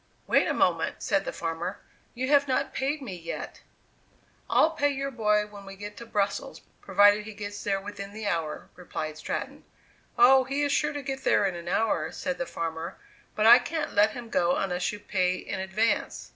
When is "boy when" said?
5.11-5.63